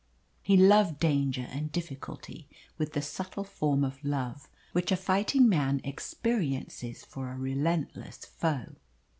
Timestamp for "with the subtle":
2.79-3.43